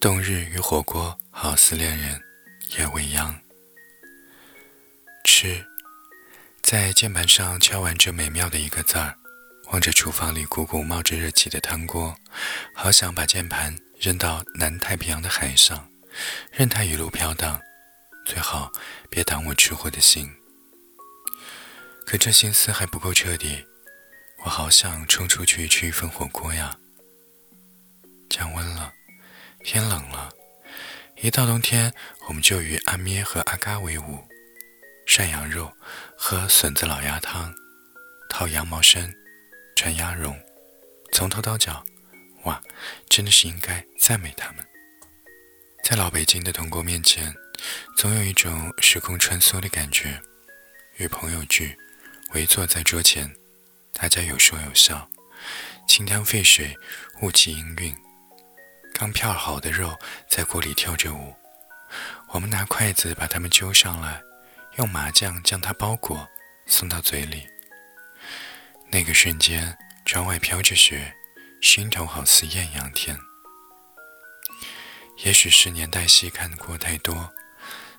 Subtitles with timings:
[0.00, 2.18] 冬日与火锅好似恋人，
[2.70, 3.38] 夜未央。
[5.24, 5.62] 吃，
[6.62, 9.14] 在键盘上敲完这美妙的一个字儿，
[9.66, 12.16] 望着厨房里鼓鼓冒着热气的汤锅，
[12.74, 15.86] 好想把键盘扔到南太平洋的海上，
[16.50, 17.60] 任它一路飘荡，
[18.24, 18.72] 最好
[19.10, 20.34] 别挡我吃货的心。
[22.06, 23.66] 可这心思还不够彻底，
[24.44, 26.74] 我好想冲出去吃一份火锅呀！
[28.30, 28.90] 降温了，
[29.62, 30.32] 天冷了，
[31.16, 31.92] 一到冬天，
[32.28, 34.18] 我们就与阿咩和阿嘎为伍，
[35.06, 35.70] 涮羊肉，
[36.16, 37.54] 喝笋子老鸭汤，
[38.28, 39.12] 套羊毛衫，
[39.76, 40.38] 穿鸭绒，
[41.12, 41.84] 从头到脚，
[42.44, 42.60] 哇，
[43.08, 44.66] 真的是应该赞美他们。
[45.84, 47.34] 在老北京的铜锅面前，
[47.96, 50.20] 总有一种时空穿梭的感觉，
[50.96, 51.76] 与朋友聚。
[52.32, 53.28] 围坐在桌前，
[53.92, 55.10] 大家有说有笑，
[55.88, 56.76] 清汤沸水，
[57.22, 57.92] 雾气氤氲，
[59.00, 61.34] 刚片好的肉在锅里跳着舞。
[62.28, 64.20] 我们拿筷子把它们揪上来，
[64.76, 66.28] 用麻酱将它包裹，
[66.66, 67.48] 送到嘴里。
[68.90, 71.16] 那个瞬间，窗外飘着雪，
[71.62, 73.18] 心头好似艳阳天。
[75.24, 77.32] 也许是年代戏看过太多，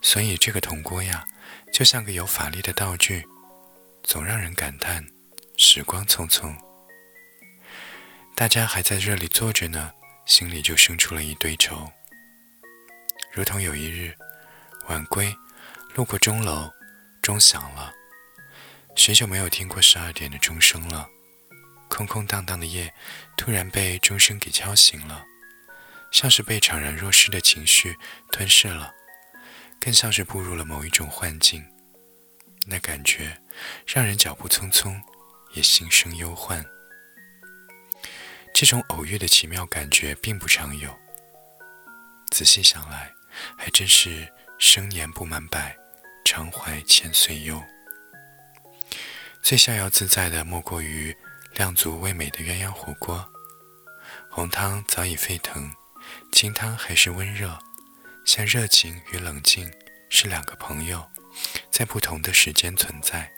[0.00, 1.26] 所以这个铜锅呀，
[1.74, 3.22] 就像个有法力的道具。
[4.02, 5.06] 总让人感叹
[5.58, 6.56] 时光匆匆。
[8.34, 9.92] 大家还在这里坐着呢，
[10.26, 11.90] 心里就生出了一堆愁。
[13.32, 14.14] 如同有一日
[14.88, 15.34] 晚归，
[15.94, 16.70] 路过钟楼，
[17.22, 17.92] 钟响了，
[18.94, 21.08] 许久没有听过十二点的钟声了。
[21.88, 22.92] 空空荡荡的夜，
[23.36, 25.24] 突然被钟声给敲醒了，
[26.10, 27.96] 像是被怅然若失的情绪
[28.30, 28.92] 吞噬了，
[29.80, 31.64] 更像是步入了某一种幻境。
[32.66, 33.40] 那感觉。
[33.86, 35.00] 让人脚步匆匆，
[35.54, 36.62] 也心生忧患。
[38.58, 40.90] 这种偶遇的奇妙感觉并不常有。
[42.30, 43.12] 仔细想来，
[43.54, 44.26] 还真是
[44.58, 45.76] 生年不满百，
[46.24, 47.62] 常怀千岁忧。
[49.42, 51.14] 最逍遥自在的，莫过于
[51.52, 53.30] 量足味美的鸳鸯火锅。
[54.30, 55.70] 红汤早已沸腾，
[56.32, 57.58] 清汤还是温热，
[58.24, 59.70] 像热情与冷静
[60.08, 61.06] 是两个朋友，
[61.70, 63.30] 在不同的时间存在。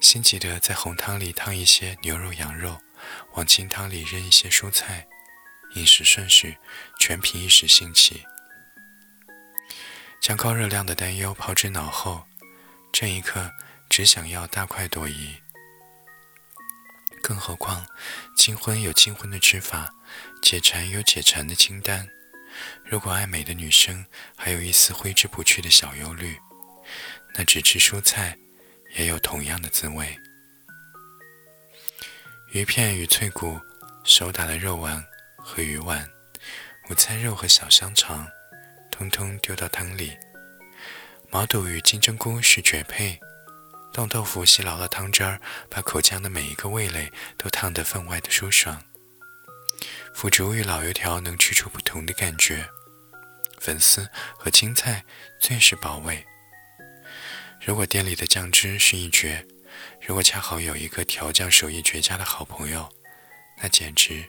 [0.00, 2.78] 心急的在红汤里烫一些牛肉、羊肉，
[3.32, 5.06] 往清汤里扔一些蔬菜，
[5.74, 6.56] 饮食顺序
[6.98, 8.24] 全凭一时兴起。
[10.20, 12.24] 将高热量的担忧抛之脑后，
[12.92, 13.50] 这一刻
[13.88, 15.36] 只想要大快朵颐。
[17.22, 17.86] 更何况，
[18.36, 19.92] 清荤有清荤的吃法，
[20.42, 22.08] 解馋有解馋的清单。
[22.84, 24.06] 如果爱美的女生
[24.36, 26.38] 还有一丝挥之不去的小忧虑，
[27.34, 28.38] 那只吃蔬菜。
[28.96, 30.16] 也有同样的滋味。
[32.54, 33.60] 鱼片与脆骨，
[34.04, 35.04] 手打的肉丸
[35.36, 36.08] 和鱼丸，
[36.88, 38.28] 午餐肉和小香肠，
[38.92, 40.16] 通通丢到汤里。
[41.32, 43.18] 毛肚与金针菇是绝配，
[43.92, 48.80] 冻豆腐吸牢了汤汁儿，把口腔的每一个味蕾都烫得分外的舒爽。
[50.14, 52.64] 腐竹与老油条能吃出不同的感觉，
[53.58, 55.04] 粉丝和青菜
[55.40, 56.24] 最是饱味。
[57.60, 59.44] 如果店里的酱汁是一绝，
[60.06, 62.86] 如果恰好有一个调酱手艺绝佳的好朋友，
[63.56, 64.22] 那简直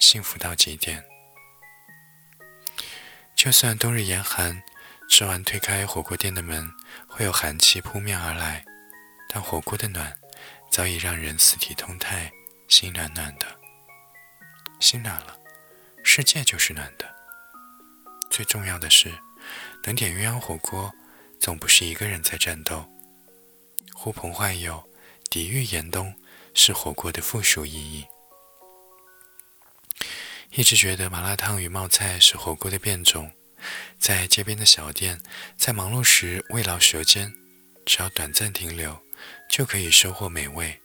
[0.00, 1.04] 幸福到极点。
[3.36, 4.60] 就算冬日严寒，
[5.08, 6.68] 吃完推开火锅店的门，
[7.06, 8.64] 会有寒气扑面而来，
[9.28, 10.12] 但火锅的暖
[10.72, 12.32] 早已让人四体通泰，
[12.66, 13.46] 心暖暖的。
[14.80, 15.38] 心暖了，
[16.02, 17.08] 世界就是暖的。
[18.28, 19.12] 最重要的是，
[19.84, 20.92] 能点鸳鸯火锅。
[21.38, 22.84] 总不是一个人在战斗，
[23.94, 24.88] 呼朋唤友，
[25.32, 26.14] 抵御严冬，
[26.52, 28.04] 是火锅的附属意义。
[30.50, 33.32] 一直觉得麻辣烫与冒菜是火锅的变种，
[33.98, 35.18] 在街边的小店，
[35.56, 37.32] 在忙碌时慰劳舌尖，
[37.86, 39.02] 只要短暂停留，
[39.48, 40.78] 就可以收获美味。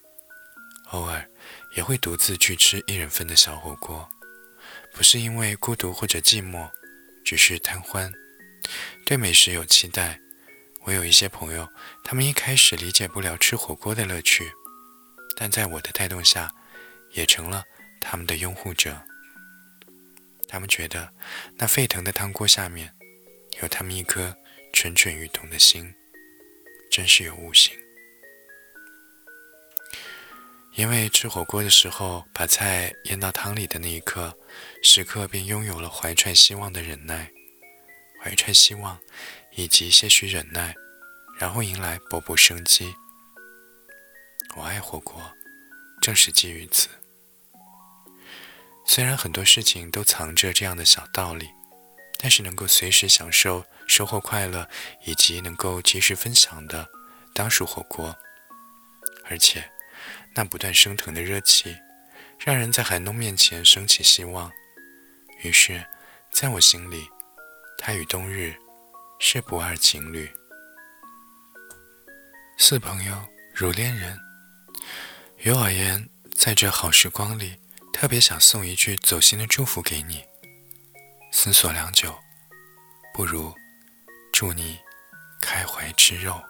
[0.92, 1.30] 偶尔
[1.76, 4.10] 也会独自去吃一人份的小火锅，
[4.94, 6.72] 不是因为孤独或者寂寞，
[7.26, 8.10] 只是贪欢，
[9.06, 10.22] 对美食有期待。
[10.88, 11.68] 我有一些朋友，
[12.02, 14.50] 他们一开始理解不了吃火锅的乐趣，
[15.36, 16.50] 但在我的带动下，
[17.12, 17.62] 也成了
[18.00, 18.98] 他们的拥护者。
[20.48, 21.12] 他们觉得
[21.58, 22.90] 那沸腾的汤锅下面，
[23.62, 24.34] 有他们一颗
[24.72, 25.94] 蠢蠢欲动的心，
[26.90, 27.78] 真是有悟性。
[30.76, 34.34] 因为吃火锅的时候，把菜淹到汤里的那一刻，
[34.82, 37.30] 时刻便拥有了怀揣希望的忍耐，
[38.22, 39.00] 怀揣希望。
[39.58, 40.76] 以及些许忍耐，
[41.40, 42.94] 然后迎来勃勃生机。
[44.56, 45.20] 我爱火锅，
[46.00, 46.90] 正是基于此。
[48.86, 51.50] 虽然很多事情都藏着这样的小道理，
[52.20, 54.70] 但是能够随时享受收获快乐，
[55.06, 56.88] 以及能够及时分享的，
[57.34, 58.16] 当属火锅。
[59.26, 59.68] 而且，
[60.36, 61.76] 那不断升腾的热气，
[62.38, 64.52] 让人在寒冬面前升起希望。
[65.42, 65.84] 于是，
[66.32, 67.10] 在我心里，
[67.78, 68.56] 他与冬日
[69.20, 70.30] 是不二情侣。
[72.58, 73.16] 似朋友，
[73.54, 74.20] 如恋人。
[75.38, 77.60] 于我而言，在这好时光里，
[77.94, 80.24] 特别想送一句走心的祝福给你。
[81.32, 82.18] 思索良久，
[83.14, 83.54] 不如
[84.34, 84.80] 祝你
[85.40, 86.42] 开怀吃肉。